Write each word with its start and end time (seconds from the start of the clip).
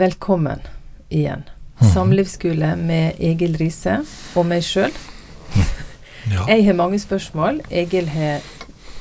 velkommen 0.00 0.60
igjen. 1.08 1.42
Mhm. 1.80 1.90
Samlivsskole 1.92 2.76
med 2.76 3.18
Egil 3.18 3.56
Riise 3.60 4.00
og 4.34 4.46
meg 4.50 4.64
sjøl. 4.66 4.92
Ja. 6.30 6.44
Jeg 6.50 6.66
har 6.66 6.76
mange 6.76 6.98
spørsmål. 7.00 7.62
Egil 7.72 8.10
har 8.12 8.42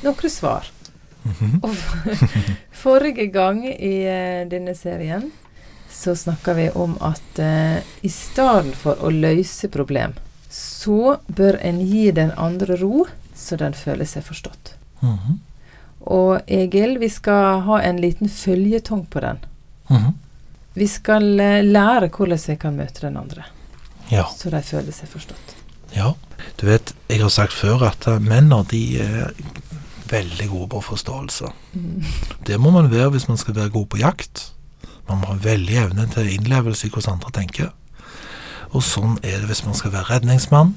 noen 0.05 0.31
svar. 0.31 0.69
Mhm. 1.27 1.57
Og 1.67 1.75
forrige 2.83 3.25
gang 3.33 3.59
i 3.67 3.91
uh, 4.07 4.47
denne 4.49 4.71
serien 4.73 5.27
så 5.91 6.15
snakka 6.15 6.55
vi 6.55 6.69
om 6.71 6.95
at 7.03 7.41
uh, 7.43 7.83
i 8.01 8.09
stedet 8.09 8.71
for 8.79 9.03
å 9.03 9.11
løse 9.11 9.67
problem, 9.67 10.15
så 10.49 11.17
bør 11.27 11.59
en 11.59 11.83
gi 11.83 12.07
den 12.15 12.31
andre 12.39 12.79
ro, 12.79 13.03
så 13.35 13.59
den 13.59 13.75
føler 13.75 14.07
seg 14.07 14.23
forstått. 14.23 14.73
Mhm. 15.03 15.39
Og 16.09 16.47
Egil, 16.47 16.97
vi 17.03 17.11
skal 17.11 17.65
ha 17.67 17.81
en 17.83 17.99
liten 17.99 18.31
føljetong 18.31 19.05
på 19.11 19.27
den. 19.27 19.43
Mhm. 19.89 20.15
Vi 20.79 20.87
skal 20.87 21.39
eh, 21.43 21.61
lære 21.65 22.09
hvordan 22.13 22.39
vi 22.47 22.55
kan 22.61 22.77
møte 22.79 23.03
den 23.07 23.17
andre, 23.19 23.45
Ja. 24.11 24.25
så 24.31 24.49
de 24.49 24.61
føler 24.63 24.95
seg 24.95 25.09
forstått. 25.11 25.55
ja. 25.95 26.13
Du 26.59 26.65
vet, 26.67 26.93
jeg 27.09 27.19
har 27.21 27.29
sagt 27.29 27.53
før 27.53 27.83
at 27.87 28.05
menner 28.23 28.63
menn 28.63 28.65
de 28.71 28.99
er 28.99 29.33
veldig 30.09 30.47
gode 30.49 30.67
på 30.71 30.81
forståelse. 30.81 31.49
Mm. 31.73 32.03
Det 32.47 32.59
må 32.59 32.71
man 32.71 32.89
være 32.91 33.09
hvis 33.13 33.27
man 33.27 33.37
skal 33.37 33.55
være 33.55 33.69
god 33.69 33.85
på 33.91 33.99
jakt. 33.99 34.51
Man 35.09 35.19
må 35.19 35.27
ha 35.27 35.35
veldig 35.35 35.75
evne 35.83 36.07
til 36.13 36.29
innlevelse 36.33 36.87
i 36.87 36.89
hvordan 36.89 37.17
andre 37.17 37.31
tenker. 37.31 37.71
Og 38.71 38.83
sånn 38.85 39.17
er 39.23 39.39
det 39.39 39.49
hvis 39.49 39.65
man 39.65 39.75
skal 39.77 39.91
være 39.91 40.09
redningsmann. 40.13 40.75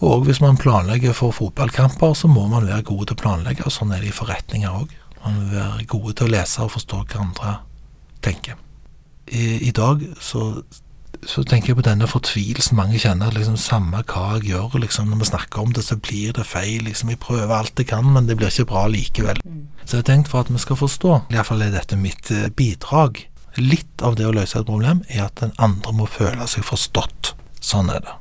Og 0.00 0.24
hvis 0.28 0.40
man 0.40 0.56
planlegger 0.56 1.12
for 1.12 1.34
fotballkamper, 1.34 2.14
så 2.14 2.28
må 2.30 2.46
man 2.46 2.66
være 2.66 2.82
god 2.86 3.06
til 3.06 3.16
å 3.16 3.22
planlegge. 3.22 3.66
Og 3.66 3.74
sånn 3.74 3.92
er 3.94 4.00
det 4.04 4.12
i 4.12 4.14
forretninger 4.14 4.70
òg. 4.70 4.94
Man 5.24 5.40
må 5.40 5.50
være 5.56 5.86
gode 5.90 6.14
til 6.14 6.28
å 6.28 6.34
lese 6.36 6.62
og 6.62 6.70
forstå 6.76 7.02
hva 7.04 7.24
andre 7.24 7.56
tenker. 8.22 8.54
I, 9.30 9.68
i 9.68 9.72
dag 9.74 10.02
så, 10.20 10.62
så 11.26 11.42
tenker 11.44 11.72
jeg 11.72 11.78
på 11.80 11.86
denne 11.86 12.08
fortvilelsen 12.10 12.78
mange 12.78 13.00
kjenner. 13.02 13.34
liksom 13.34 13.56
Samme 13.60 14.02
hva 14.08 14.38
jeg 14.38 14.52
gjør, 14.52 14.78
liksom, 14.82 15.10
når 15.10 15.22
vi 15.22 15.30
snakker 15.30 15.62
om 15.62 15.74
det, 15.76 15.84
så 15.84 15.98
blir 16.00 16.36
det 16.36 16.46
feil. 16.46 16.84
liksom 16.86 17.12
Jeg 17.12 17.20
prøver 17.24 17.54
alt 17.54 17.78
jeg 17.78 17.90
kan, 17.90 18.06
men 18.12 18.28
det 18.28 18.38
blir 18.38 18.52
ikke 18.52 18.70
bra 18.72 18.86
likevel. 18.92 19.40
Så 19.84 19.96
jeg 19.96 20.04
har 20.04 20.08
tenkt 20.10 20.32
for 20.32 20.44
at 20.44 20.52
vi 20.52 20.62
skal 20.62 20.78
forstå, 20.78 21.18
iallfall 21.32 21.64
er 21.64 21.74
dette 21.74 21.96
mitt 21.96 22.30
eh, 22.30 22.48
bidrag. 22.48 23.24
Litt 23.58 24.04
av 24.04 24.18
det 24.18 24.28
å 24.28 24.34
løse 24.36 24.60
et 24.60 24.68
problem 24.68 25.02
er 25.08 25.24
at 25.26 25.40
den 25.40 25.54
andre 25.58 25.94
må 25.96 26.06
føle 26.06 26.46
seg 26.46 26.66
forstått. 26.68 27.34
Sånn 27.64 27.90
er 27.90 28.04
det. 28.04 28.18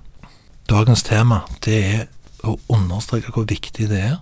Dagens 0.68 1.04
tema 1.08 1.44
det 1.64 1.82
er 1.84 2.08
å 2.48 2.58
understreke 2.74 3.34
hvor 3.36 3.46
viktig 3.48 3.90
det 3.92 4.00
er 4.14 4.18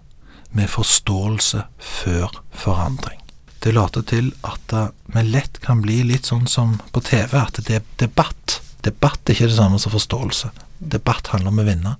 med 0.56 0.69
forståelse 0.72 1.66
før 1.80 2.41
forandring. 2.56 3.24
Det 3.66 3.73
later 3.73 4.03
til 4.05 4.30
at 4.45 4.73
eh, 4.77 4.91
vi 5.16 5.23
lett 5.25 5.58
kan 5.63 5.81
bli 5.81 6.03
litt 6.05 6.30
sånn 6.30 6.45
som 6.45 6.77
på 6.94 7.02
TV, 7.02 7.33
at 7.39 7.58
det 7.66 7.80
er 7.80 7.88
debatt. 7.97 8.59
Debatt 8.85 9.25
er 9.25 9.33
ikke 9.33 9.49
det 9.49 9.57
samme 9.57 9.80
som 9.81 9.94
forståelse. 9.95 10.52
Debatt 10.77 11.31
handler 11.33 11.49
om 11.49 11.63
å 11.63 11.66
vinne. 11.66 11.95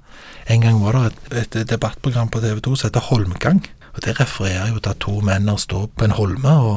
En 0.45 0.61
gang 0.61 0.77
var 0.83 0.94
det 0.99 1.05
et, 1.09 1.55
et 1.55 1.72
debattprogram 1.72 2.30
på 2.30 2.44
TV 2.44 2.61
2 2.61 2.75
som 2.75 2.91
heter 2.91 3.07
Holmgang. 3.07 3.63
Og 3.95 4.03
Det 4.05 4.13
refererer 4.19 4.75
jo 4.75 4.81
til 4.83 4.91
at 4.91 5.02
to 5.02 5.16
menn 5.25 5.49
står 5.57 5.88
på 5.97 6.05
en 6.05 6.13
holme 6.13 6.53
og 6.67 6.75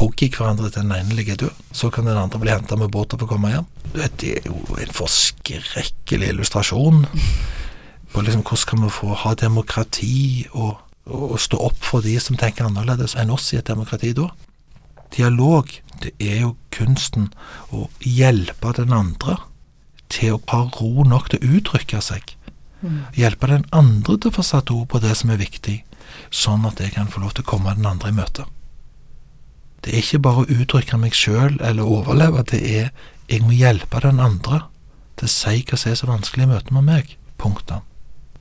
hogger 0.00 0.32
hverandre 0.32 0.72
til 0.72 0.82
den 0.82 0.96
ene 0.96 1.16
ligger 1.16 1.38
død. 1.44 1.62
Så 1.72 1.92
kan 1.94 2.08
den 2.08 2.18
andre 2.18 2.40
bli 2.40 2.50
henta 2.50 2.76
med 2.80 2.90
båt 2.90 3.14
og 3.14 3.22
få 3.22 3.28
komme 3.30 3.52
hjem. 3.52 3.68
Det 3.94 4.32
er 4.40 4.48
jo 4.48 4.58
en 4.80 4.96
forskrekkelig 4.96 6.32
illustrasjon 6.34 7.06
på 8.12 8.24
liksom 8.24 8.42
hvordan 8.42 8.68
kan 8.70 8.82
vi 8.82 8.90
få 8.96 9.14
ha 9.22 9.34
demokrati 9.38 10.18
og, 10.52 10.76
og, 11.06 11.32
og 11.32 11.40
stå 11.40 11.60
opp 11.68 11.82
for 11.84 12.04
de 12.04 12.16
som 12.22 12.38
tenker 12.38 12.66
annerledes 12.66 13.16
enn 13.18 13.32
oss 13.34 13.52
i 13.54 13.60
et 13.60 13.70
demokrati 13.70 14.12
da. 14.16 14.30
Dialog, 15.14 15.70
det 16.02 16.12
er 16.18 16.42
jo 16.42 16.56
kunsten 16.74 17.30
å 17.72 17.86
hjelpe 18.02 18.74
den 18.76 18.92
andre 18.94 19.38
til 20.12 20.36
å 20.36 20.42
ha 20.52 20.64
ro 20.78 21.06
nok 21.06 21.30
til 21.30 21.42
å 21.42 21.58
uttrykke 21.58 22.02
seg. 22.04 22.34
Hjelpe 23.16 23.48
den 23.50 23.64
andre 23.74 24.18
til 24.18 24.30
å 24.30 24.36
få 24.36 24.44
satt 24.46 24.70
ord 24.70 24.88
på 24.92 25.00
det 25.02 25.14
som 25.18 25.32
er 25.32 25.40
viktig, 25.40 25.80
sånn 26.30 26.66
at 26.68 26.82
jeg 26.82 26.94
kan 26.94 27.10
få 27.10 27.22
lov 27.22 27.34
til 27.34 27.46
å 27.46 27.50
komme 27.54 27.74
den 27.78 27.88
andre 27.88 28.12
i 28.12 28.16
møte. 28.16 28.46
Det 29.82 29.94
er 29.94 30.02
ikke 30.02 30.22
bare 30.26 30.42
å 30.42 30.50
uttrykke 30.50 30.98
meg 30.98 31.14
sjøl 31.14 31.58
eller 31.62 31.86
overleve, 31.86 32.44
det 32.50 32.62
er 32.62 32.88
jeg 33.30 33.42
må 33.42 33.56
hjelpe 33.56 34.00
den 34.02 34.20
andre 34.22 34.64
til 35.18 35.26
å 35.26 35.32
si 35.32 35.62
hva 35.66 35.78
som 35.78 35.90
er 35.90 35.98
så 35.98 36.08
vanskelig 36.10 36.46
i 36.46 36.50
møte 36.50 36.74
med 36.74 36.86
meg. 36.86 37.16
Punktum. 37.40 37.82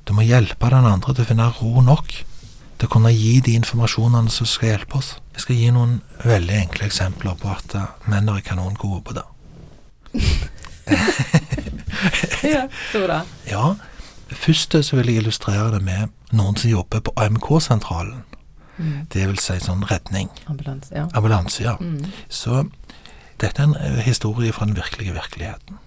Du 0.05 0.13
må 0.13 0.25
hjelpe 0.25 0.69
den 0.69 0.85
andre 0.85 1.13
til 1.13 1.25
å 1.25 1.29
finne 1.31 1.49
ro 1.57 1.81
nok 1.85 2.13
til 2.85 2.91
å 2.91 2.93
kunne 2.99 3.13
gi 3.15 3.39
de 3.41 3.55
informasjonene 3.57 4.29
som 4.29 4.45
skal 4.45 4.75
hjelpe 4.75 4.99
oss. 4.99 5.15
Jeg 5.33 5.41
skal 5.41 5.57
gi 5.57 5.69
noen 5.73 5.95
veldig 6.21 6.57
enkle 6.59 6.85
eksempler 6.85 7.37
på 7.41 7.49
at 7.49 7.73
eh, 7.73 7.87
menn 8.11 8.29
er 8.29 8.43
kanongode 8.45 9.01
på 9.05 9.17
det. 9.17 9.25
Ja, 12.45 12.67
så 12.91 12.99
bra. 13.01 13.21
Ja, 13.47 13.69
først 14.29 14.75
så 14.85 14.97
vil 14.99 15.07
jeg 15.09 15.23
illustrere 15.23 15.71
det 15.73 15.79
med 15.81 16.11
noen 16.35 16.57
som 16.59 16.69
jobber 16.69 17.01
på 17.07 17.13
AMK-sentralen. 17.17 18.19
Mm. 18.75 19.07
Det 19.09 19.23
vil 19.31 19.39
si 19.41 19.55
sånn 19.63 19.85
redning. 19.89 20.27
Ambulanse. 20.51 20.91
Ja. 20.93 21.07
Ambulanse, 21.15 21.63
ja. 21.63 21.73
Mm. 21.79 22.11
Så 22.29 22.65
dette 23.41 23.63
er 23.63 23.69
en 23.69 23.77
eh, 23.79 24.03
historie 24.05 24.53
fra 24.53 24.67
den 24.67 24.77
virkelige 24.77 25.15
virkeligheten. 25.15 25.79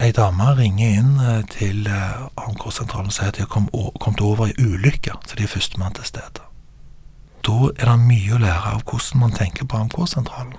Ei 0.00 0.14
dame 0.16 0.46
ringer 0.56 0.94
inn 0.96 1.16
eh, 1.20 1.42
til 1.52 1.84
eh, 1.84 2.22
AMK-sentralen 2.40 3.10
og 3.10 3.12
sier 3.12 3.28
at 3.28 3.36
de 3.36 3.44
har 3.44 3.50
kom, 3.52 3.66
kommet 4.00 4.22
over 4.24 4.48
i 4.48 4.54
ulykke, 4.56 5.12
så 5.28 5.36
de 5.36 5.44
er 5.44 5.52
førstemann 5.52 5.92
til 5.98 6.08
stedet. 6.08 6.46
Da 7.44 7.56
er 7.74 7.84
det 7.84 7.98
mye 8.06 8.36
å 8.36 8.40
lære 8.40 8.74
av 8.76 8.84
hvordan 8.88 9.20
man 9.20 9.36
tenker 9.36 9.68
på 9.68 9.76
AMK-sentralen. 9.76 10.56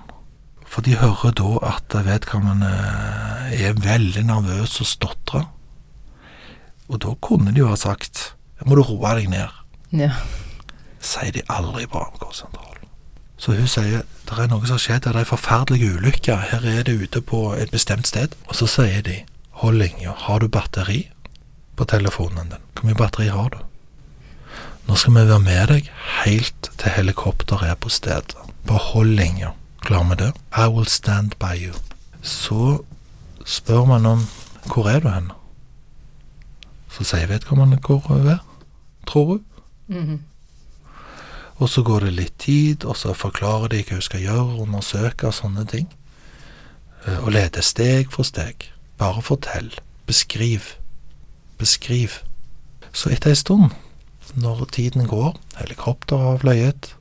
For 0.62 0.86
de 0.86 0.94
hører 1.00 1.34
da 1.36 1.56
at 1.72 1.96
vedkommende 2.06 2.70
er 3.52 3.74
veldig 3.82 4.22
nervøs 4.30 4.78
og 4.80 4.88
stotrer. 4.88 5.50
Og 6.88 7.02
da 7.02 7.16
kunne 7.20 7.52
de 7.52 7.64
jo 7.64 7.72
ha 7.72 7.76
sagt 7.78 8.32
må 8.62 8.76
du 8.78 8.84
roe 8.86 9.16
deg 9.18 9.26
ned 9.32 9.50
ja. 9.90 10.12
sier 11.02 11.34
de 11.34 11.42
aldri 11.50 11.88
på 11.90 11.98
AMK-sentralen. 11.98 12.86
Så 13.42 13.56
hun 13.58 13.66
sier 13.66 14.04
det 14.28 14.38
er 14.38 14.48
noe 14.48 14.62
som 14.62 14.76
har 14.76 14.82
skjedd, 14.84 15.02
det 15.02 15.10
er 15.10 15.18
en 15.24 15.28
forferdelig 15.28 15.88
ulykke, 15.96 16.36
her 16.52 16.66
er 16.76 16.86
det 16.86 16.94
ute 17.02 17.20
på 17.26 17.40
et 17.58 17.72
bestemt 17.74 18.06
sted. 18.06 18.36
Og 18.46 18.54
så 18.56 18.68
sier 18.70 19.02
de 19.02 19.18
hold 19.62 19.78
linja, 19.78 20.12
har 20.26 20.40
du 20.42 20.48
batteri 20.48 21.04
på 21.76 21.84
telefonen 21.88 22.50
din? 22.50 22.64
Hvor 22.74 22.88
mye 22.88 22.98
batteri 22.98 23.28
har 23.30 23.50
du? 23.54 23.58
Nå 24.88 24.96
skal 24.98 25.14
vi 25.14 25.26
være 25.28 25.40
med 25.44 25.68
deg 25.70 25.90
helt 26.24 26.70
til 26.80 26.90
helikopteret 26.96 27.70
er 27.70 27.78
på 27.78 27.88
stedet. 27.92 28.34
Bare 28.66 28.82
hold 28.92 29.14
linja. 29.18 29.52
Klar 29.82 30.02
med 30.06 30.18
det? 30.18 30.32
I 30.58 30.66
will 30.70 30.86
stand 30.90 31.36
by 31.38 31.54
you. 31.58 31.74
Så 32.22 32.82
spør 33.46 33.84
man 33.86 34.06
om 34.06 34.26
hvor 34.66 34.88
er 34.90 35.00
du 35.02 35.08
hen? 35.10 35.30
Så 36.92 37.04
sier 37.08 37.26
vedkommende 37.30 37.78
hvor 37.82 38.02
hun 38.08 38.26
er, 38.34 38.42
tror 39.06 39.24
hun. 39.26 39.44
Mhm. 39.88 40.20
Og 41.62 41.68
så 41.68 41.82
går 41.86 42.00
det 42.00 42.12
litt 42.12 42.38
tid, 42.42 42.84
og 42.84 42.96
så 42.96 43.12
forklarer 43.14 43.68
de 43.70 43.82
hva 43.86 43.94
hun 44.00 44.02
skal 44.02 44.20
gjøre, 44.24 44.60
undersøke 44.64 45.26
og 45.28 45.34
sånne 45.36 45.62
ting. 45.70 45.86
Eh, 47.06 47.18
Og 47.24 47.30
leder 47.32 47.62
steg 47.62 48.10
for 48.10 48.22
steg. 48.26 48.71
Bare 48.98 49.22
fortell. 49.22 49.72
Beskriv. 50.06 50.74
Beskriv. 51.58 52.20
Så 52.92 53.10
etter 53.10 53.32
ei 53.32 53.38
stund, 53.38 53.70
når 54.34 54.66
tiden 54.72 55.06
går, 55.08 55.36
helikopteret 55.58 56.22
har 56.22 56.42
fløyet, 56.42 56.92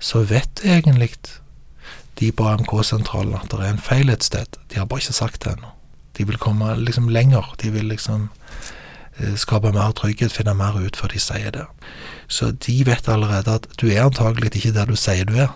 så 0.00 0.24
vet 0.26 0.64
egentlig 0.64 1.14
de 2.20 2.32
på 2.32 2.46
AMK-sentralen 2.48 3.36
at 3.38 3.52
det 3.52 3.60
er 3.60 3.74
en 3.74 3.82
feil 3.82 4.10
et 4.10 4.24
sted. 4.24 4.58
De 4.70 4.78
har 4.78 4.88
bare 4.88 5.04
ikke 5.04 5.16
sagt 5.16 5.44
det 5.44 5.54
ennå. 5.54 5.72
De 6.18 6.26
vil 6.26 6.38
komme 6.40 6.74
liksom 6.76 7.08
lenger. 7.08 7.54
De 7.62 7.70
vil 7.72 7.84
liksom 7.88 8.28
eh, 9.18 9.36
skape 9.36 9.72
mer 9.72 9.92
trygghet, 9.96 10.32
finne 10.32 10.54
mer 10.54 10.76
ut 10.76 10.96
før 10.96 11.14
de 11.14 11.22
sier 11.22 11.54
det. 11.54 11.64
Så 12.28 12.50
de 12.66 12.76
vet 12.86 13.08
allerede 13.08 13.54
at 13.60 13.68
du 13.80 13.88
er 13.88 14.04
antagelig 14.04 14.52
ikke 14.54 14.74
der 14.76 14.90
du 14.90 14.96
sier 14.96 15.24
du 15.24 15.36
er. 15.36 15.54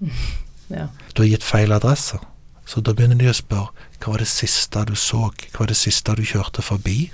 ja. 0.76 0.88
Du 1.14 1.22
har 1.22 1.30
gitt 1.30 1.46
feil 1.46 1.72
adresse. 1.72 2.20
Så 2.66 2.80
da 2.80 2.92
begynner 2.92 3.18
de 3.18 3.30
å 3.30 3.36
spørre 3.36 3.72
hva 4.02 4.16
var 4.16 4.22
det 4.24 4.30
siste 4.30 4.82
du 4.88 4.96
så, 4.98 5.28
hva 5.30 5.62
var 5.62 5.70
det 5.70 5.78
siste 5.78 6.14
du 6.18 6.24
kjørte 6.26 6.64
forbi? 6.66 7.12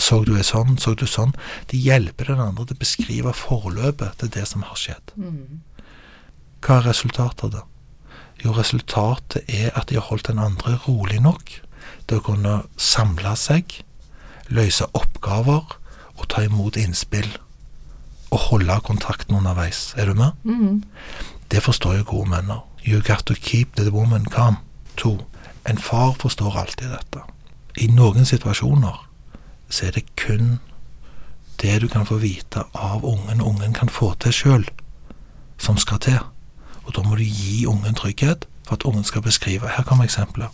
Så 0.00 0.22
du 0.24 0.34
er 0.36 0.44
sånn, 0.44 0.76
så 0.80 0.94
du 0.96 1.06
sånn? 1.08 1.34
De 1.68 1.78
hjelper 1.80 2.32
den 2.32 2.40
andre 2.44 2.66
til 2.68 2.76
å 2.76 2.82
beskrive 2.82 3.32
forløpet 3.36 4.18
til 4.20 4.32
det 4.32 4.44
som 4.48 4.64
har 4.68 4.76
skjedd. 4.76 5.12
Mhm. 5.16 5.60
Hva 6.64 6.78
er 6.80 6.88
resultatet 6.88 7.44
av 7.44 7.50
det? 7.50 7.64
Jo, 8.44 8.52
resultatet 8.52 9.48
er 9.50 9.70
at 9.78 9.88
de 9.88 9.98
har 9.98 10.08
holdt 10.08 10.28
den 10.28 10.38
andre 10.38 10.78
rolig 10.86 11.20
nok 11.22 11.60
til 12.06 12.18
å 12.18 12.24
kunne 12.24 12.54
samle 12.76 13.34
seg, 13.36 13.80
løse 14.48 14.86
oppgaver 14.94 15.76
og 16.18 16.28
ta 16.28 16.44
imot 16.46 16.76
innspill. 16.76 17.30
Og 18.30 18.38
holde 18.50 18.80
kontakten 18.84 19.38
underveis. 19.38 19.94
Er 19.96 20.06
du 20.10 20.14
med? 20.14 20.32
Mm. 20.44 20.82
Det 21.48 21.62
forstår 21.64 22.00
jo 22.00 22.04
gode 22.10 22.28
menn. 22.28 22.52
You 22.84 23.00
got 23.00 23.24
to 23.26 23.34
keep 23.34 23.76
the 23.76 23.90
woman 23.90 24.26
calm. 24.26 24.58
To. 24.96 25.18
En 25.68 25.78
far 25.78 26.14
forstår 26.18 26.56
alltid 26.56 26.90
dette. 26.90 27.22
I 27.76 27.86
noen 27.92 28.24
situasjoner 28.26 28.96
så 29.68 29.86
er 29.86 29.98
det 29.98 30.06
kun 30.16 30.58
det 31.60 31.80
du 31.82 31.88
kan 31.88 32.06
få 32.06 32.16
vite 32.22 32.64
av 32.74 33.04
ungen, 33.04 33.42
ungen 33.42 33.74
kan 33.76 33.88
få 33.88 34.14
til 34.22 34.32
sjøl, 34.32 34.68
som 35.58 35.76
skal 35.76 36.00
til. 36.00 36.20
Og 36.86 36.94
da 36.96 37.02
må 37.02 37.18
du 37.18 37.24
gi 37.26 37.66
ungen 37.66 37.94
trygghet, 37.94 38.46
for 38.66 38.78
at 38.78 38.86
ungen 38.88 39.04
skal 39.04 39.22
beskrive. 39.22 39.68
Her 39.76 39.84
kommer 39.84 40.04
eksempelet. 40.04 40.48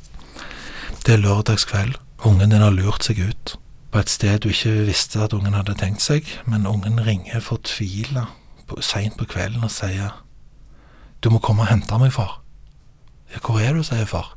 Det 1.06 1.14
er 1.14 1.22
lørdagskveld. 1.22 1.94
Ungen 2.25 2.50
din 2.50 2.64
har 2.64 2.72
lurt 2.72 3.05
seg 3.05 3.20
ut 3.20 3.58
på 3.93 4.00
et 4.00 4.11
sted 4.11 4.40
du 4.43 4.49
ikke 4.49 4.87
visste 4.88 5.20
at 5.22 5.32
ungen 5.37 5.55
hadde 5.55 5.76
tenkt 5.78 6.02
seg, 6.02 6.26
men 6.50 6.66
ungen 6.66 6.99
ringer 7.06 7.40
fortvila 7.40 8.26
seint 8.82 9.14
på 9.19 9.28
kvelden 9.31 9.62
og 9.62 9.70
sier 9.70 10.16
Du 11.22 11.31
må 11.31 11.38
komme 11.38 11.62
og 11.62 11.69
hente 11.70 11.99
meg, 11.99 12.11
far. 12.12 12.40
Ja, 13.32 13.38
hvor 13.44 13.61
er 13.61 13.72
du, 13.72 13.82
sier 13.87 14.05
far. 14.05 14.34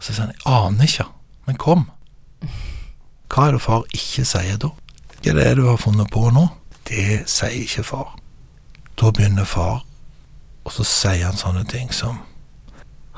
Så 0.00 0.12
sier 0.12 0.26
han 0.26 0.34
Jeg 0.34 0.44
aner 0.52 0.88
ikke, 0.88 1.06
men 1.46 1.58
kom. 1.60 1.84
Hva 3.28 3.48
er 3.48 3.56
det 3.56 3.62
far 3.62 3.84
ikke 3.94 4.24
sier 4.26 4.58
da? 4.60 4.70
Hva 5.18 5.34
er 5.34 5.38
det 5.38 5.56
du 5.58 5.66
har 5.68 5.80
funnet 5.80 6.10
på 6.12 6.28
nå? 6.34 6.46
Det 6.88 7.24
sier 7.28 7.56
ikke 7.64 7.84
far. 7.84 8.14
Da 8.98 9.12
begynner 9.14 9.46
far, 9.46 9.84
og 10.64 10.74
så 10.74 10.86
sier 10.86 11.28
han 11.28 11.38
sånne 11.38 11.64
ting 11.68 11.92
som 11.94 12.22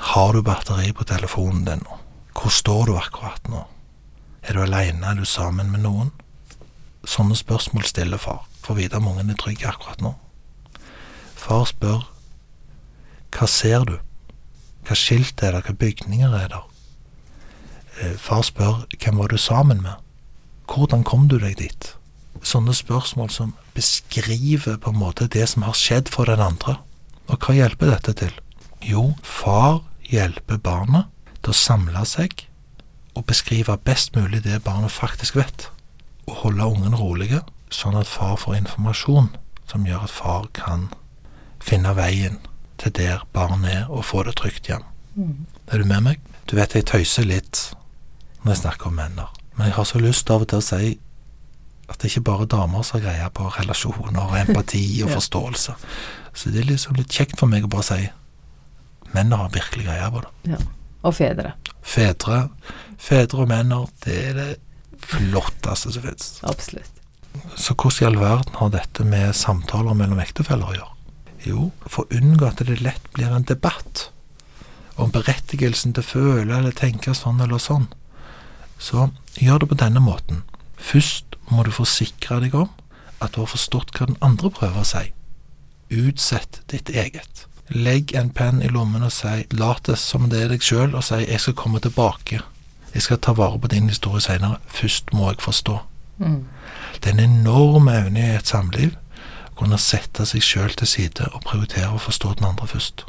Har 0.01 0.33
du 0.33 0.43
batteri 0.43 0.93
på 0.97 1.05
telefonen 1.05 1.65
din 1.65 1.83
nå? 1.85 1.99
Hvor 2.33 2.53
står 2.53 2.87
du 2.89 2.97
akkurat 2.97 3.49
nå? 3.53 3.67
Er 4.43 4.57
du 4.57 4.63
aleine? 4.63 5.05
Er 5.07 5.15
du 5.15 5.25
sammen 5.29 5.71
med 5.71 5.85
noen? 5.85 6.11
Sånne 7.05 7.37
spørsmål 7.37 7.85
stiller 7.85 8.21
far, 8.21 8.47
for 8.63 8.73
å 8.73 8.81
vite 8.81 8.97
om 8.97 9.11
ungen 9.13 9.31
er 9.31 9.37
trygg 9.41 9.65
akkurat 9.69 10.01
nå. 10.01 10.15
Far 11.37 11.67
spør 11.69 12.09
hva 13.31 13.47
ser 13.47 13.85
du? 13.87 13.99
Hva 14.87 14.97
skilt 14.99 15.43
er 15.43 15.57
det? 15.57 15.65
Hva 15.67 15.77
bygninger 15.85 16.37
er 16.37 16.53
det? 16.53 16.61
Eh, 18.01 18.17
far 18.19 18.43
spør 18.47 18.85
hvem 18.97 19.19
var 19.21 19.29
du 19.29 19.39
sammen 19.39 19.83
med? 19.83 19.97
Hvordan 20.71 21.05
kom 21.05 21.29
du 21.29 21.39
deg 21.43 21.59
dit? 21.59 21.95
Sånne 22.43 22.73
spørsmål 22.75 23.31
som 23.31 23.55
beskriver 23.75 24.79
på 24.81 24.93
en 24.93 25.01
måte 25.01 25.29
det 25.29 25.49
som 25.51 25.67
har 25.67 25.77
skjedd 25.77 26.09
for 26.09 26.31
den 26.31 26.41
andre. 26.41 26.79
Og 27.29 27.37
hva 27.43 27.57
hjelper 27.57 27.93
dette 27.93 28.15
til? 28.23 28.33
Jo, 28.81 29.11
far 29.23 29.83
hjelper 30.09 30.59
barnet 30.63 31.11
til 31.43 31.53
å 31.53 31.59
samle 31.59 32.05
seg 32.09 32.47
og 33.19 33.27
beskrive 33.29 33.77
best 33.85 34.15
mulig 34.17 34.43
det 34.45 34.63
barnet 34.65 34.93
faktisk 34.95 35.37
vet, 35.37 35.67
og 36.31 36.45
holde 36.45 36.69
ungen 36.71 36.95
rolige, 36.97 37.43
sånn 37.75 37.99
at 37.99 38.09
far 38.09 38.39
får 38.39 38.61
informasjon 38.63 39.33
som 39.71 39.87
gjør 39.87 40.07
at 40.07 40.15
far 40.15 40.47
kan 40.57 40.89
finne 41.63 41.93
veien 41.99 42.39
til 42.81 42.95
der 42.97 43.27
barnet 43.35 43.73
er, 43.73 43.85
og 43.91 44.07
få 44.09 44.25
det 44.27 44.37
trygt 44.41 44.71
hjem. 44.71 44.87
Mm. 45.15 45.47
Er 45.69 45.83
du 45.83 45.85
med 45.89 46.07
meg? 46.07 46.25
Du 46.49 46.57
vet 46.59 46.75
jeg 46.75 46.89
tøyser 46.89 47.27
litt 47.29 47.71
når 48.43 48.55
jeg 48.55 48.63
snakker 48.63 48.89
om 48.89 48.97
menner, 48.97 49.31
men 49.57 49.69
jeg 49.69 49.77
har 49.77 49.89
så 49.89 50.01
lyst 50.01 50.31
av 50.33 50.47
og 50.47 50.51
til 50.51 50.63
å 50.63 50.65
si 50.65 50.95
at 51.91 51.99
det 52.01 52.11
ikke 52.11 52.25
bare 52.31 52.47
damer 52.49 52.85
som 52.87 53.01
har 53.01 53.09
greie 53.09 53.29
på 53.35 53.49
relasjoner 53.57 54.23
og 54.23 54.39
empati 54.39 54.85
og 55.05 55.13
forståelse. 55.19 55.75
Så 56.33 56.53
det 56.55 56.63
er 56.63 56.71
liksom 56.71 56.97
litt 56.99 57.13
kjekt 57.13 57.39
for 57.41 57.51
meg 57.51 57.67
å 57.67 57.73
bare 57.73 57.87
si 57.89 58.01
mennene 59.11 59.43
har 59.43 59.53
virkelig 59.55 59.89
greie 59.89 60.13
på 60.15 60.23
det. 60.25 60.55
Ja. 60.55 60.61
Og 61.01 61.17
fedre. 61.17 61.55
Fedre. 61.83 62.45
Fedre 63.01 63.45
og 63.45 63.51
menner, 63.51 63.87
det 64.05 64.17
er 64.29 64.35
det 64.37 64.49
flotteste 65.01 65.93
som 65.95 66.05
fins. 66.05 66.33
Absolutt. 66.47 66.97
Så 67.57 67.75
hvordan 67.75 68.03
i 68.03 68.09
all 68.09 68.19
verden 68.21 68.59
har 68.59 68.73
dette 68.75 69.07
med 69.07 69.37
samtaler 69.39 69.97
mellom 69.97 70.21
ektefeller 70.23 70.73
å 70.73 70.77
gjøre? 70.77 70.90
Jo, 71.47 71.71
for 71.87 72.05
å 72.05 72.19
unngå 72.21 72.49
at 72.49 72.61
det 72.67 72.81
lett 72.83 73.07
blir 73.15 73.33
en 73.33 73.47
debatt 73.49 74.11
om 75.01 75.13
berettigelsen 75.15 75.95
til 75.97 76.05
å 76.05 76.11
føle 76.11 76.59
eller 76.59 76.77
tenke 76.77 77.15
sånn 77.17 77.41
eller 77.41 77.63
sånn, 77.63 77.89
så 78.81 79.09
gjør 79.41 79.63
det 79.63 79.71
på 79.71 79.81
denne 79.81 80.03
måten. 80.05 80.43
Først 80.77 81.37
må 81.49 81.65
du 81.65 81.73
forsikre 81.75 82.41
deg 82.45 82.57
om 82.57 82.69
at 83.21 83.35
du 83.35 83.43
har 83.43 83.53
forstått 83.53 83.95
hva 83.97 84.09
den 84.11 84.21
andre 84.25 84.53
prøver 84.53 84.83
å 84.83 84.89
si. 84.89 85.07
Utsett 85.91 86.61
ditt 86.73 86.93
eget. 86.93 87.47
Legg 87.71 88.15
en 88.19 88.33
penn 88.35 88.63
i 88.65 88.71
lommen 88.73 89.05
og 89.07 89.13
si 89.15 89.45
lat 89.55 89.85
det 89.87 89.99
som 90.01 90.29
det 90.31 90.45
er 90.45 90.53
deg 90.55 90.65
sjøl, 90.65 90.95
og 90.95 91.05
si 91.05 91.21
'jeg 91.25 91.41
skal 91.41 91.55
komme 91.55 91.81
tilbake'. 91.81 92.43
Jeg 92.95 93.03
skal 93.03 93.19
ta 93.19 93.33
vare 93.33 93.59
på 93.59 93.69
din 93.69 93.89
historie 93.89 94.21
seinere. 94.21 94.59
Først 94.67 95.13
må 95.13 95.29
jeg 95.31 95.41
forstå. 95.41 95.79
Mm. 96.19 96.45
Det 97.01 97.07
er 97.07 97.11
en 97.11 97.31
enorm 97.31 97.89
evne 97.89 98.21
i 98.21 98.37
et 98.37 98.47
samliv 98.47 98.97
kunne 99.61 99.79
sette 99.81 100.27
seg 100.29 100.45
sjøl 100.45 100.75
til 100.77 100.89
side 100.89 101.29
og 101.31 101.45
prioritere 101.47 101.93
å 101.95 102.03
forstå 102.03 102.37
den 102.39 102.49
andre 102.51 102.69
først. 102.71 103.05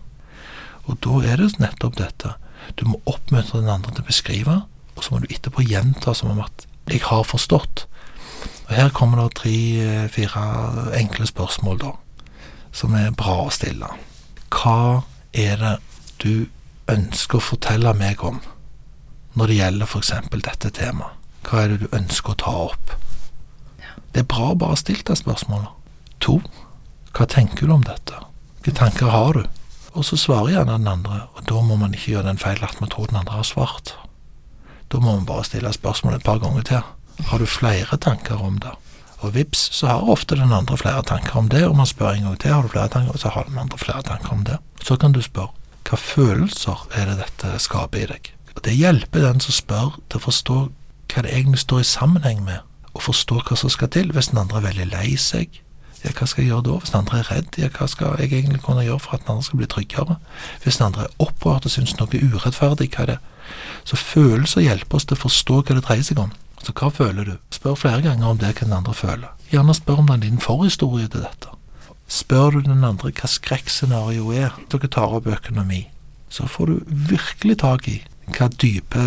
Og 0.89 0.98
da 1.03 1.21
er 1.27 1.42
det 1.42 1.59
nettopp 1.62 1.98
dette. 2.00 2.36
Du 2.77 2.86
må 2.89 3.00
oppmuntre 3.09 3.62
den 3.62 3.71
andre 3.71 3.94
til 3.94 4.03
å 4.03 4.09
beskrive, 4.09 4.57
og 4.95 5.03
så 5.03 5.13
må 5.13 5.21
du 5.21 5.31
etterpå 5.31 5.63
gjenta 5.65 6.13
som 6.13 6.31
om 6.31 6.42
at 6.44 6.65
'jeg 6.88 7.01
har 7.01 7.24
forstått'. 7.24 7.86
Og 8.68 8.75
Her 8.75 8.89
kommer 8.89 9.24
det 9.24 9.36
tre-fire 9.36 10.95
enkle 10.98 11.27
spørsmål, 11.27 11.80
da, 11.80 11.92
som 12.71 12.94
er 12.95 13.12
bra 13.12 13.47
å 13.47 13.51
stille 13.51 13.88
hva 14.51 15.04
er 15.33 15.57
det 15.62 15.75
du 16.24 16.47
ønsker 16.92 17.39
å 17.39 17.45
fortelle 17.51 17.94
meg 17.97 18.24
om 18.27 18.42
når 19.39 19.47
det 19.47 19.59
gjelder 19.62 19.88
f.eks. 19.88 20.12
dette 20.44 20.71
temaet? 20.75 21.18
Hva 21.47 21.63
er 21.63 21.71
det 21.71 21.80
du 21.81 21.95
ønsker 21.95 22.33
å 22.33 22.42
ta 22.42 22.56
opp? 22.68 22.92
Det 24.12 24.21
er 24.21 24.27
bra 24.30 24.51
å 24.51 24.59
bare 24.59 24.77
stille 24.77 25.06
deg 25.07 25.18
spørsmålet. 25.18 25.71
To, 26.21 26.38
hva 27.15 27.25
tenker 27.25 27.68
du 27.68 27.73
om 27.73 27.83
dette? 27.85 28.19
Hvilke 28.62 28.77
tanker 28.77 29.09
har 29.09 29.33
du? 29.33 29.44
Og 29.97 30.06
så 30.06 30.18
svarer 30.19 30.53
gjerne 30.53 30.77
den 30.77 30.88
andre, 30.88 31.25
og 31.35 31.44
da 31.50 31.62
må 31.65 31.75
man 31.75 31.95
ikke 31.95 32.13
gjøre 32.13 32.29
den 32.29 32.39
feil 32.39 32.62
at 32.63 32.79
man 32.79 32.91
tror 32.94 33.09
den 33.09 33.19
andre 33.19 33.39
har 33.39 33.47
svart. 33.47 33.95
Da 34.91 35.00
må 35.01 35.15
man 35.15 35.25
bare 35.25 35.47
stille 35.47 35.71
spørsmålet 35.73 36.21
et 36.21 36.27
par 36.27 36.39
ganger 36.44 36.68
til. 36.68 36.83
Har 37.27 37.39
du 37.41 37.45
flere 37.45 37.97
tanker 37.97 38.39
om 38.39 38.59
det? 38.62 38.71
Og 39.21 39.33
vips, 39.35 39.68
så 39.75 39.88
har 39.88 40.09
ofte 40.09 40.35
den 40.35 40.53
andre 40.53 40.77
flere 40.77 41.01
tanker 41.06 41.38
om 41.38 41.50
det, 41.50 41.65
og 41.68 41.75
man 41.77 41.89
spør 41.89 42.13
en 42.13 42.29
gang 42.29 42.38
til 42.39 42.53
har 42.53 42.62
du 42.62 42.71
flere 42.73 42.89
tanker, 42.89 43.13
og 43.13 43.19
så 43.19 43.33
har 43.33 43.50
den 43.50 43.57
andre 43.57 43.77
flere 43.77 44.01
tanker 44.01 44.31
om 44.33 44.45
det. 44.45 44.57
Så 44.83 44.97
kan 44.97 45.12
du 45.12 45.21
spørre 45.21 45.53
hva 45.89 45.97
følelser 45.97 46.85
er 46.95 47.09
det 47.09 47.18
dette 47.19 47.57
skaper 47.59 48.03
i 48.03 48.09
deg? 48.13 48.31
Og 48.56 48.62
Det 48.63 48.75
hjelper 48.77 49.25
den 49.25 49.41
som 49.44 49.56
spør, 49.56 49.97
til 50.09 50.21
å 50.21 50.25
forstå 50.27 50.57
hva 51.12 51.23
det 51.25 51.33
egentlig 51.33 51.59
står 51.65 51.81
i 51.81 51.89
sammenheng 51.89 52.44
med, 52.45 52.62
og 52.94 53.03
forstå 53.03 53.41
hva 53.47 53.57
som 53.57 53.69
skal 53.73 53.89
til. 53.91 54.12
Hvis 54.12 54.31
den 54.31 54.39
andre 54.39 54.62
er 54.62 54.68
veldig 54.69 54.88
lei 54.91 55.15
seg, 55.18 55.62
ja, 56.03 56.12
hva 56.18 56.25
skal 56.27 56.44
jeg 56.44 56.50
gjøre 56.51 56.65
da? 56.65 56.77
Hvis 56.81 56.94
den 56.94 57.00
andre 57.00 57.19
er 57.19 57.27
redd, 57.30 57.57
ja, 57.62 57.69
hva 57.75 57.88
skal 57.89 58.15
jeg 58.19 58.31
egentlig 58.31 58.62
kunne 58.65 58.86
gjøre 58.86 59.03
for 59.03 59.18
at 59.18 59.25
den 59.25 59.36
andre 59.36 59.45
skal 59.45 59.62
bli 59.62 59.69
tryggere? 59.69 60.18
Hvis 60.63 60.80
den 60.80 60.88
andre 60.88 61.06
er 61.06 61.25
opprørt 61.25 61.68
og 61.68 61.74
syns 61.74 61.94
noe 62.00 62.09
er 62.18 62.25
urettferdig, 62.25 62.89
hva 62.95 63.06
er 63.06 63.12
det? 63.13 63.19
Så 63.86 64.00
følelser 64.00 64.65
hjelper 64.65 64.98
oss 64.98 65.06
til 65.06 65.18
å 65.19 65.24
forstå 65.25 65.62
hva 65.62 65.77
det 65.77 65.86
dreier 65.86 66.07
seg 66.07 66.21
om. 66.21 66.31
Så 66.62 66.74
hva 66.77 66.92
føler 66.94 67.25
du? 67.25 67.33
Spør 67.53 67.77
flere 67.77 68.06
ganger 68.06 68.33
om 68.33 68.42
det 68.42 68.53
hva 68.53 68.68
den 68.68 68.77
andre 68.77 68.94
føler. 68.98 69.33
Gjerne 69.51 69.75
spør 69.75 70.03
om 70.03 70.12
det 70.12 70.19
er 70.19 70.24
din 70.27 70.42
forhistorie 70.42 71.09
til 71.11 71.25
dette. 71.25 71.56
Spør 72.11 72.57
du 72.57 72.61
den 72.68 72.83
andre 72.83 73.11
hva 73.11 73.30
skrekkscenarioet 73.30 74.45
er. 74.45 74.57
Dere 74.71 74.90
tar 74.92 75.16
opp 75.18 75.30
økonomi. 75.31 75.85
Så 76.31 76.47
får 76.47 76.69
du 76.69 76.97
virkelig 77.11 77.57
tak 77.64 77.87
i 77.92 77.99
hva 78.31 78.47
dype 78.61 79.02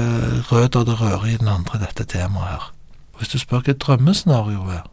røtter 0.50 0.84
det 0.84 0.98
rører 1.00 1.28
i 1.30 1.38
den 1.40 1.48
andre 1.48 1.80
dette 1.80 2.04
temaet 2.04 2.50
her. 2.50 2.66
Og 3.14 3.22
Hvis 3.22 3.32
du 3.32 3.38
spør 3.38 3.62
hva 3.64 3.76
drømmescenarioet 3.80 4.74
er, 4.80 4.88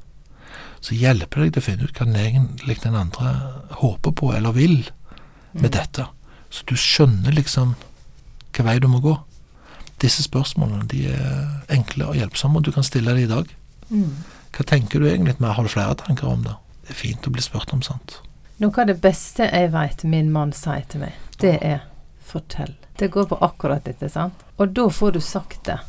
så 0.81 0.97
hjelper 0.97 1.43
det 1.43 1.45
deg 1.45 1.53
til 1.53 1.61
å 1.61 1.65
finne 1.67 1.87
ut 1.87 1.99
hva 1.99 2.07
den 2.09 2.19
egentlig 2.19 2.77
den 2.81 2.97
andre 2.97 3.33
håper 3.81 4.15
på 4.17 4.31
eller 4.33 4.55
vil 4.57 4.79
med 5.53 5.69
mm. 5.69 5.73
dette. 5.77 6.07
Så 6.49 6.65
du 6.67 6.73
skjønner 6.79 7.35
liksom 7.37 7.75
hva 8.51 8.65
vei 8.67 8.79
du 8.81 8.89
må 8.91 9.01
gå. 9.03 9.13
Disse 10.01 10.25
spørsmålene 10.25 10.87
de 10.89 11.05
er 11.13 11.75
enkle 11.75 12.09
og 12.09 12.17
hjelpsomme, 12.17 12.57
og 12.57 12.65
du 12.65 12.71
kan 12.73 12.85
stille 12.85 13.13
dem 13.13 13.21
i 13.21 13.29
dag. 13.29 13.53
Mm. 13.91 14.17
Hva 14.51 14.65
tenker 14.67 14.99
du 14.99 15.07
egentlig 15.07 15.37
med 15.39 15.53
Har 15.53 15.63
du 15.63 15.69
flere 15.71 15.95
tanker 15.95 16.27
om 16.27 16.43
det? 16.43 16.57
Det 16.81 16.95
er 16.95 16.99
fint 16.99 17.27
å 17.27 17.33
bli 17.33 17.43
spurt 17.45 17.71
om 17.75 17.83
sånt. 17.85 18.17
Noe 18.61 18.73
av 18.81 18.89
det 18.89 18.97
beste 19.01 19.47
jeg 19.47 19.71
veit 19.73 20.03
min 20.03 20.31
mann 20.33 20.51
sier 20.53 20.83
til 20.89 21.05
meg, 21.05 21.13
det 21.41 21.57
er 21.61 21.85
'fortell'. 22.25 22.75
Det 22.97 23.11
går 23.11 23.25
på 23.25 23.37
akkurat 23.41 23.85
dette, 23.85 24.09
sant? 24.09 24.33
Og 24.57 24.73
da 24.73 24.89
får 24.89 25.11
du 25.11 25.19
sagt 25.19 25.65
det. 25.65 25.79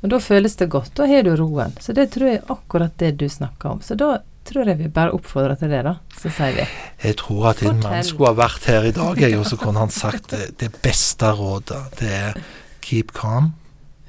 Og 0.00 0.12
da 0.12 0.18
føles 0.22 0.56
det 0.56 0.70
godt. 0.72 0.94
Da 0.96 1.06
har 1.08 1.24
du 1.26 1.34
roen. 1.36 1.74
Så 1.80 1.92
det 1.96 2.10
tror 2.14 2.30
jeg 2.30 2.40
er 2.40 2.52
akkurat 2.52 2.96
det 3.00 3.12
du 3.20 3.28
snakker 3.28 3.74
om. 3.74 3.82
Så 3.84 3.96
da 4.00 4.18
tror 4.48 4.70
jeg 4.70 4.80
vi 4.80 4.88
bare 4.88 5.14
oppfordrer 5.14 5.58
til 5.60 5.72
det, 5.72 5.82
da. 5.86 5.94
Så 6.16 6.32
sier 6.32 6.56
vi 6.56 6.66
Jeg 7.04 7.16
tror 7.20 7.50
at 7.52 7.62
en 7.62 7.82
mann 7.82 8.04
skulle 8.06 8.32
ha 8.32 8.38
vært 8.40 8.68
her 8.70 8.88
i 8.88 8.94
dag, 8.96 9.20
jeg, 9.20 9.38
og 9.38 9.46
så 9.46 9.60
kunne 9.60 9.84
han 9.84 9.92
sagt 9.94 10.32
det, 10.34 10.54
det 10.62 10.72
beste 10.82 11.32
rådet. 11.36 11.82
Det 12.00 12.10
er 12.10 12.40
keep 12.80 13.12
calm, 13.14 13.52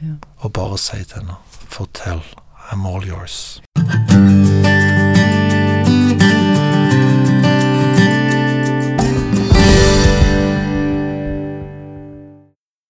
ja. 0.01 0.17
og 0.39 0.53
bare 0.53 0.77
si 0.79 1.03
til 1.03 1.21
henne 1.21 1.39
'fortell, 1.71 2.23
I'm 2.71 2.87
all 2.87 3.03
yours'. 3.03 3.61